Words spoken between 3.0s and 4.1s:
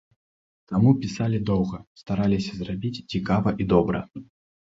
цікава і добра.